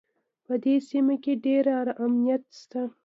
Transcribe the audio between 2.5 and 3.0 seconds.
شته